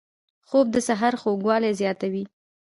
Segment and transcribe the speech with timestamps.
[0.47, 2.23] خوب د سحر خوږوالی زیاتوي